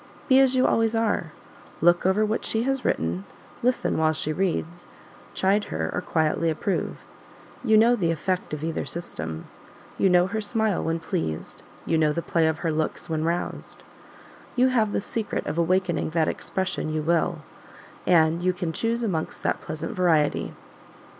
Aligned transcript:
Be 0.27 0.39
as 0.39 0.55
you 0.55 0.65
always 0.65 0.95
are; 0.95 1.31
look 1.79 2.07
over 2.07 2.25
what 2.25 2.43
she 2.43 2.63
has 2.63 2.83
written; 2.83 3.23
listen 3.61 3.99
while 3.99 4.13
she 4.13 4.33
reads; 4.33 4.87
chide 5.35 5.65
her, 5.65 5.91
or 5.93 6.01
quietly 6.01 6.49
approve; 6.49 7.05
you 7.63 7.77
know 7.77 7.95
the 7.95 8.09
effect 8.09 8.51
of 8.51 8.63
either 8.63 8.83
system; 8.83 9.45
you 9.99 10.09
know 10.09 10.25
her 10.25 10.41
smile 10.41 10.83
when 10.83 10.99
pleased, 10.99 11.61
you 11.85 11.99
know 11.99 12.11
the 12.13 12.23
play 12.23 12.47
of 12.47 12.57
her 12.65 12.71
looks 12.71 13.11
when 13.11 13.23
roused; 13.23 13.83
you 14.55 14.69
have 14.69 14.91
the 14.91 15.01
secret 15.01 15.45
of 15.45 15.59
awakening 15.59 16.09
what 16.09 16.27
expression 16.27 16.91
you 16.91 17.03
will, 17.03 17.43
and 18.07 18.41
you 18.41 18.53
can 18.53 18.73
choose 18.73 19.03
amongst 19.03 19.43
that 19.43 19.61
pleasant 19.61 19.93
variety. 19.95 20.55